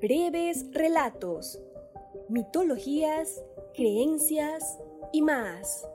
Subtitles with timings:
[0.00, 1.58] breves relatos,
[2.28, 3.42] mitologías,
[3.74, 4.78] creencias
[5.12, 5.86] y más.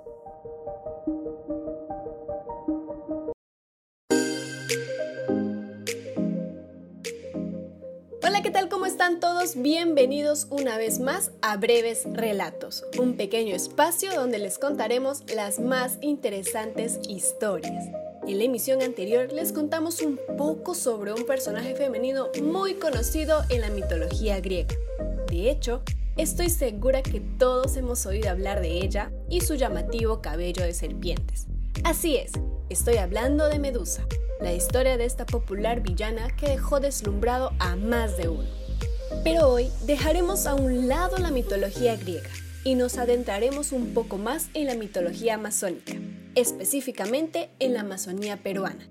[8.23, 8.69] Hola, ¿qué tal?
[8.69, 9.55] ¿Cómo están todos?
[9.55, 15.97] Bienvenidos una vez más a Breves Relatos, un pequeño espacio donde les contaremos las más
[16.01, 18.00] interesantes historias.
[18.27, 23.61] En la emisión anterior les contamos un poco sobre un personaje femenino muy conocido en
[23.61, 24.75] la mitología griega.
[25.27, 25.81] De hecho,
[26.17, 31.47] estoy segura que todos hemos oído hablar de ella y su llamativo cabello de serpientes.
[31.83, 32.33] Así es,
[32.69, 34.05] estoy hablando de Medusa,
[34.39, 38.47] la historia de esta popular villana que dejó deslumbrado a más de uno.
[39.23, 42.29] Pero hoy dejaremos a un lado la mitología griega
[42.63, 45.95] y nos adentraremos un poco más en la mitología amazónica
[46.35, 48.89] específicamente en la Amazonía peruana.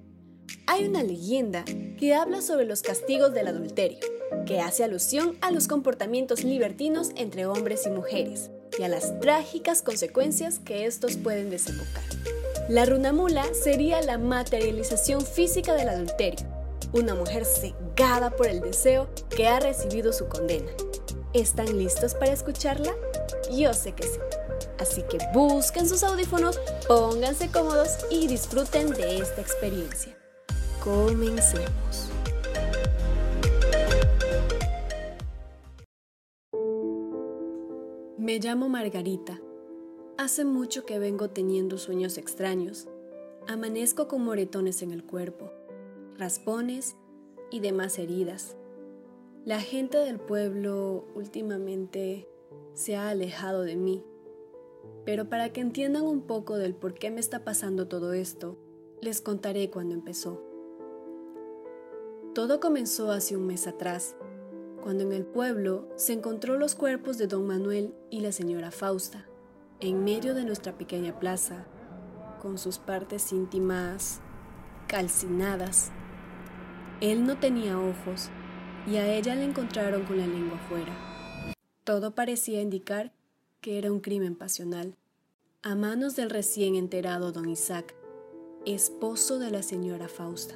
[0.66, 1.64] Hay una leyenda
[1.98, 3.98] que habla sobre los castigos del adulterio,
[4.46, 9.82] que hace alusión a los comportamientos libertinos entre hombres y mujeres y a las trágicas
[9.82, 12.04] consecuencias que estos pueden desembocar.
[12.68, 16.46] La runamula sería la materialización física del adulterio,
[16.92, 20.70] una mujer cegada por el deseo que ha recibido su condena.
[21.32, 22.92] ¿Están listos para escucharla?
[23.52, 24.18] Yo sé que sí.
[24.80, 30.16] Así que busquen sus audífonos, pónganse cómodos y disfruten de esta experiencia.
[30.82, 32.10] Comencemos.
[38.16, 39.38] Me llamo Margarita.
[40.16, 42.88] Hace mucho que vengo teniendo sueños extraños.
[43.48, 45.52] Amanezco con moretones en el cuerpo,
[46.16, 46.96] raspones
[47.50, 48.56] y demás heridas.
[49.44, 52.26] La gente del pueblo últimamente
[52.72, 54.04] se ha alejado de mí
[55.04, 58.58] pero para que entiendan un poco del por qué me está pasando todo esto,
[59.00, 60.42] les contaré cuando empezó.
[62.34, 64.14] Todo comenzó hace un mes atrás,
[64.82, 69.26] cuando en el pueblo se encontró los cuerpos de don Manuel y la señora Fausta,
[69.80, 71.66] en medio de nuestra pequeña plaza,
[72.40, 74.20] con sus partes íntimas
[74.86, 75.90] calcinadas.
[77.00, 78.30] Él no tenía ojos
[78.86, 80.94] y a ella la encontraron con la lengua afuera.
[81.84, 83.12] Todo parecía indicar
[83.60, 84.96] que era un crimen pasional,
[85.62, 87.94] a manos del recién enterado don Isaac,
[88.64, 90.54] esposo de la señora Fausta.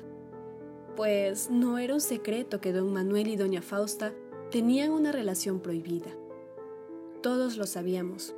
[0.96, 4.14] Pues no era un secreto que don Manuel y doña Fausta
[4.50, 6.10] tenían una relación prohibida.
[7.20, 8.34] Todos lo sabíamos,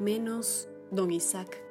[0.00, 1.62] menos don Isaac.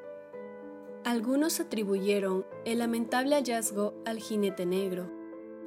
[1.03, 5.11] Algunos atribuyeron el lamentable hallazgo al jinete negro,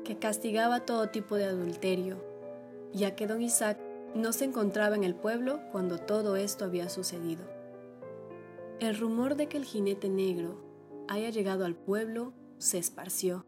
[0.05, 2.25] que castigaba todo tipo de adulterio,
[2.93, 3.79] ya que don Isaac
[4.15, 7.45] no se encontraba en el pueblo cuando todo esto había sucedido.
[8.79, 10.57] El rumor de que el jinete negro
[11.09, 13.45] haya llegado al pueblo se esparció,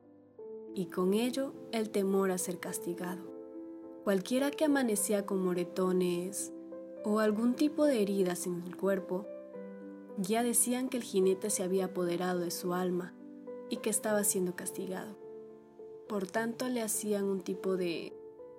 [0.74, 3.22] y con ello el temor a ser castigado.
[4.04, 6.52] Cualquiera que amanecía con moretones
[7.04, 9.26] o algún tipo de heridas en el cuerpo,
[10.18, 13.14] ya decían que el jinete se había apoderado de su alma
[13.68, 15.16] y que estaba siendo castigado.
[16.08, 18.12] Por tanto, le hacían un tipo de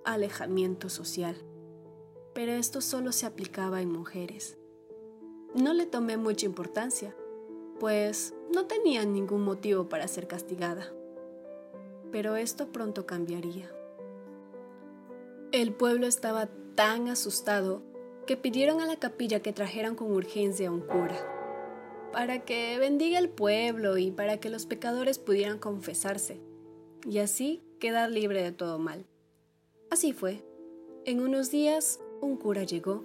[0.06, 1.38] alejamiento social
[2.38, 4.60] pero esto solo se aplicaba en mujeres.
[5.56, 7.16] No le tomé mucha importancia,
[7.80, 10.94] pues no tenía ningún motivo para ser castigada.
[12.12, 13.72] Pero esto pronto cambiaría.
[15.52, 17.82] El pueblo estaba tan asustado
[18.28, 21.18] que pidieron a la capilla que trajeran con urgencia a un cura,
[22.12, 26.40] para que bendiga el pueblo y para que los pecadores pudieran confesarse,
[27.04, 29.08] y así quedar libre de todo mal.
[29.90, 30.44] Así fue.
[31.04, 33.04] En unos días un cura llegó.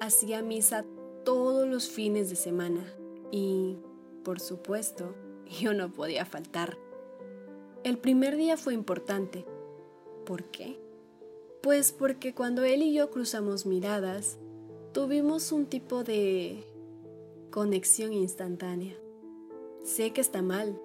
[0.00, 0.84] Hacía misa
[1.24, 2.84] todos los fines de semana
[3.30, 3.78] y,
[4.24, 5.14] por supuesto,
[5.60, 6.78] yo no podía faltar.
[7.84, 9.46] El primer día fue importante.
[10.24, 10.78] ¿Por qué?
[11.62, 14.38] Pues porque cuando él y yo cruzamos miradas,
[14.92, 16.64] tuvimos un tipo de
[17.50, 18.96] conexión instantánea.
[19.84, 20.80] Sé que está mal,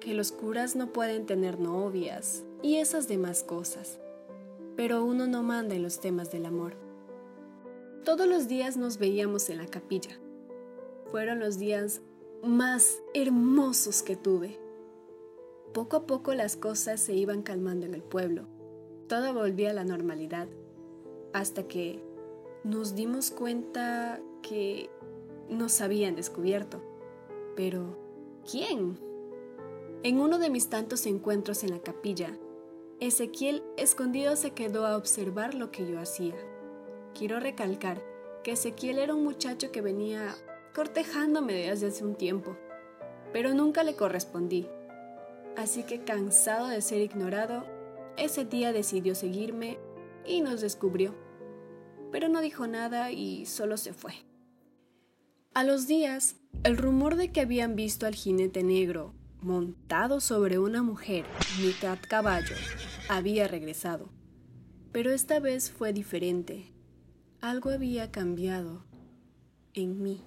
[0.00, 3.98] que los curas no pueden tener novias y esas demás cosas
[4.80, 6.72] pero uno no manda en los temas del amor.
[8.02, 10.18] Todos los días nos veíamos en la capilla.
[11.10, 12.00] Fueron los días
[12.42, 14.58] más hermosos que tuve.
[15.74, 18.46] Poco a poco las cosas se iban calmando en el pueblo.
[19.06, 20.48] Todo volvía a la normalidad.
[21.34, 22.02] Hasta que
[22.64, 24.88] nos dimos cuenta que
[25.50, 26.80] nos habían descubierto.
[27.54, 27.98] Pero,
[28.50, 28.98] ¿quién?
[30.04, 32.38] En uno de mis tantos encuentros en la capilla,
[33.00, 36.34] Ezequiel escondido se quedó a observar lo que yo hacía.
[37.18, 38.04] Quiero recalcar
[38.44, 40.34] que Ezequiel era un muchacho que venía
[40.74, 42.58] cortejándome desde hace un tiempo,
[43.32, 44.68] pero nunca le correspondí.
[45.56, 47.64] Así que cansado de ser ignorado,
[48.18, 49.78] ese día decidió seguirme
[50.26, 51.14] y nos descubrió.
[52.12, 54.12] Pero no dijo nada y solo se fue.
[55.54, 60.82] A los días, el rumor de que habían visto al jinete negro montado sobre una
[60.82, 61.24] mujer,
[61.60, 62.56] mitad caballo,
[63.08, 64.08] había regresado.
[64.92, 66.72] Pero esta vez fue diferente.
[67.40, 68.84] Algo había cambiado
[69.74, 70.22] en mí.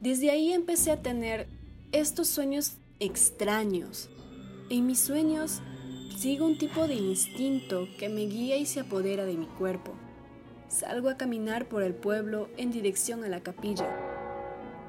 [0.00, 1.48] Desde ahí empecé a tener
[1.92, 4.10] estos sueños extraños.
[4.68, 5.62] En mis sueños
[6.16, 9.94] sigo un tipo de instinto que me guía y se apodera de mi cuerpo.
[10.68, 14.05] Salgo a caminar por el pueblo en dirección a la capilla.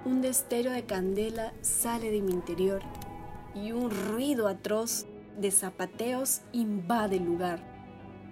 [0.07, 2.81] Un destello de candela sale de mi interior
[3.53, 5.05] y un ruido atroz
[5.37, 7.59] de zapateos invade el lugar.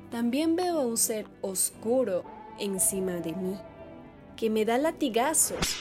[0.09, 2.23] También veo a un ser oscuro
[2.59, 3.59] encima de mí,
[4.37, 5.75] que me da latigazos,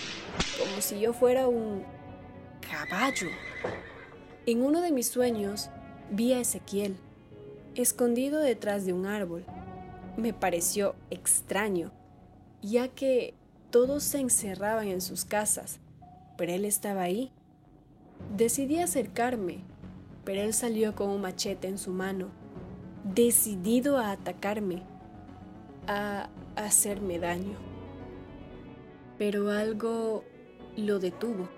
[0.59, 1.85] como si yo fuera un
[2.61, 3.29] caballo.
[4.47, 5.71] En uno de mis sueños
[6.11, 6.97] vi a Ezequiel,
[7.77, 9.45] escondido detrás de un árbol.
[10.17, 11.93] Me pareció extraño,
[12.63, 13.35] ya que
[13.71, 15.79] todos se encerraban en sus casas,
[16.37, 17.31] pero él estaba ahí.
[18.37, 19.61] Decidí acercarme,
[20.25, 22.29] pero él salió con un machete en su mano,
[23.05, 24.83] decidido a atacarme,
[25.87, 27.57] a hacerme daño.
[29.19, 30.25] Pero algo
[30.77, 31.49] lo detuvo.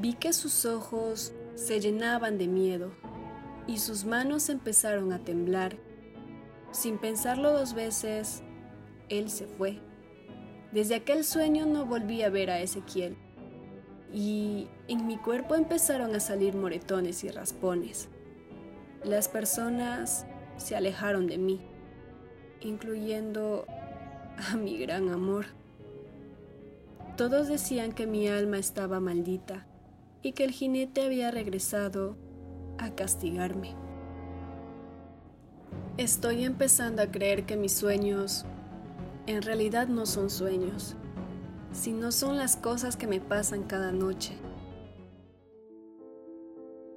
[0.00, 2.92] Vi que sus ojos se llenaban de miedo
[3.66, 5.76] y sus manos empezaron a temblar.
[6.70, 8.42] Sin pensarlo dos veces,
[9.08, 9.80] él se fue.
[10.70, 13.16] Desde aquel sueño no volví a ver a Ezequiel
[14.12, 18.08] y en mi cuerpo empezaron a salir moretones y raspones.
[19.04, 20.26] Las personas
[20.56, 21.60] se alejaron de mí,
[22.60, 23.66] incluyendo
[24.50, 25.46] a mi gran amor.
[27.16, 29.66] Todos decían que mi alma estaba maldita
[30.22, 32.16] y que el jinete había regresado
[32.78, 33.74] a castigarme.
[35.96, 38.44] Estoy empezando a creer que mis sueños
[39.26, 40.96] en realidad no son sueños,
[41.72, 44.34] sino son las cosas que me pasan cada noche.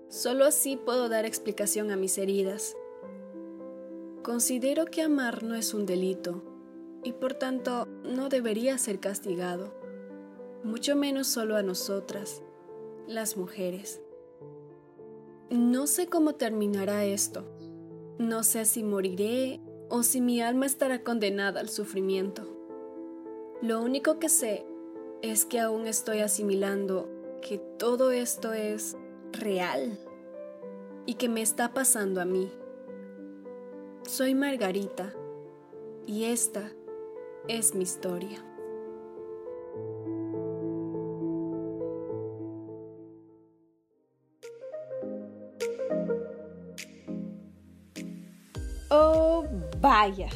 [0.09, 2.75] Solo así puedo dar explicación a mis heridas.
[4.23, 6.43] Considero que amar no es un delito
[7.03, 9.73] y por tanto no debería ser castigado,
[10.63, 12.43] mucho menos solo a nosotras,
[13.07, 14.01] las mujeres.
[15.49, 17.43] No sé cómo terminará esto.
[18.19, 19.59] No sé si moriré
[19.89, 22.60] o si mi alma estará condenada al sufrimiento.
[23.61, 24.65] Lo único que sé
[25.21, 27.07] es que aún estoy asimilando
[27.43, 28.97] que todo esto es
[29.33, 29.99] real
[31.05, 32.51] y que me está pasando a mí.
[34.01, 35.13] Soy Margarita
[36.07, 36.71] y esta
[37.47, 38.43] es mi historia.
[48.89, 49.45] Oh,
[49.79, 50.29] vaya.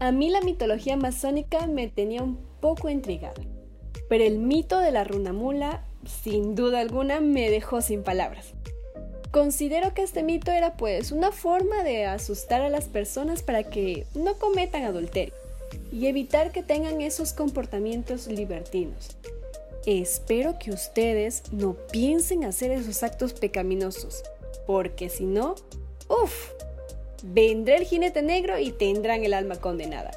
[0.00, 3.40] A mí la mitología masónica me tenía un poco intrigada,
[4.08, 5.84] pero el mito de la runa mula,
[6.22, 8.54] sin duda alguna, me dejó sin palabras.
[9.30, 14.06] Considero que este mito era pues una forma de asustar a las personas para que
[14.14, 15.34] no cometan adulterio
[15.92, 19.16] y evitar que tengan esos comportamientos libertinos.
[19.86, 24.22] Espero que ustedes no piensen hacer esos actos pecaminosos,
[24.66, 25.56] porque si no,
[26.08, 26.50] uff,
[27.24, 30.10] vendrá el jinete negro y tendrán el alma condenada.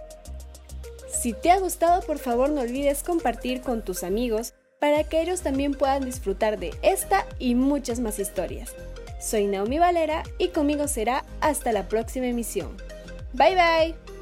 [1.10, 5.42] Si te ha gustado, por favor no olvides compartir con tus amigos para que ellos
[5.42, 8.76] también puedan disfrutar de esta y muchas más historias.
[9.20, 12.78] Soy Naomi Valera y conmigo será hasta la próxima emisión.
[13.34, 14.17] Bye bye.